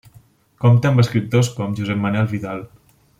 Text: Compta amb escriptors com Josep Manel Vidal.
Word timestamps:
Compta 0.63 0.89
amb 0.93 1.03
escriptors 1.03 1.51
com 1.59 1.77
Josep 1.81 2.01
Manel 2.07 2.31
Vidal. 2.35 2.65